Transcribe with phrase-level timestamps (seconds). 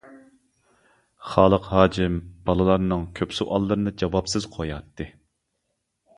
[1.33, 2.15] خالىق ھاجىم
[2.47, 5.11] بالىلارنىڭ كۆپ سوئاللىرىنى جاۋابسىز قوياتتى.